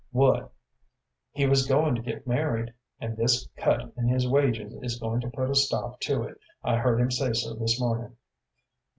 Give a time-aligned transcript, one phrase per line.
[0.11, 0.51] "What?"
[1.29, 5.29] "He was going to get married, and this cut in his wages is going to
[5.29, 6.39] put a stop to it.
[6.63, 8.15] I heard him say so this morning."